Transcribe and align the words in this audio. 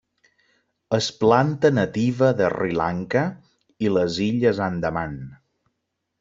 És 0.97 1.09
planta 1.23 1.71
nativa 1.79 2.31
de 2.39 2.47
Sri 2.55 2.73
Lanka 2.81 3.23
i 3.87 3.93
les 3.99 4.19
Illes 4.31 4.65
Andaman. 4.71 5.17